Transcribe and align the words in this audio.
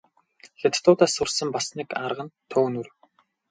Хятадуудаас 0.61 1.11
сурсан 1.15 1.49
бас 1.55 1.65
нэг 1.77 1.89
арга 2.05 2.23
нь 2.25 2.35
төөнүүр. 2.51 2.87